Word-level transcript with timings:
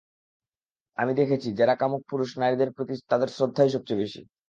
আমি 0.97 1.11
দেখেছি, 1.13 1.49
যাঁরা 1.59 1.75
কামুক 1.81 2.01
পুরুষ, 2.09 2.29
নারীদের 2.37 2.69
প্রতি 2.75 2.93
তাদের 3.11 3.29
শ্রদ্ধাই 3.35 3.69
সবচেয়ে 3.75 4.01
বেশি। 4.03 4.21